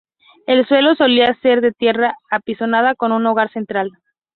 [0.47, 3.91] El suelo solía ser de tierra apisonada con un hogar central.